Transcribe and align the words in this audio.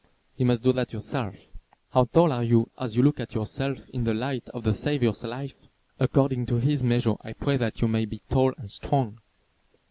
You 0.35 0.47
must 0.47 0.63
do 0.63 0.73
that 0.73 0.93
yourself. 0.93 1.35
How 1.91 2.05
tall 2.05 2.31
are 2.33 2.43
you 2.43 2.71
as 2.75 2.95
you 2.95 3.03
look 3.03 3.19
at 3.19 3.35
yourself 3.35 3.77
in 3.89 4.03
the 4.03 4.15
light 4.15 4.49
of 4.49 4.63
the 4.63 4.73
Saviour's 4.73 5.23
life? 5.23 5.53
According 5.99 6.47
to 6.47 6.55
his 6.55 6.83
measure 6.83 7.13
I 7.21 7.33
pray 7.33 7.57
that 7.57 7.81
you 7.81 7.87
may 7.87 8.05
be 8.05 8.23
tall 8.27 8.51
and 8.57 8.71
strong. 8.71 9.19